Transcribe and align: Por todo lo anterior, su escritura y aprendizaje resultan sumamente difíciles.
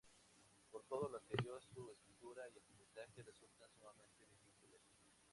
Por 0.71 0.83
todo 0.85 1.09
lo 1.09 1.17
anterior, 1.19 1.61
su 1.61 1.91
escritura 1.91 2.49
y 2.49 2.57
aprendizaje 2.57 3.21
resultan 3.21 3.69
sumamente 3.77 4.25
difíciles. 4.25 4.81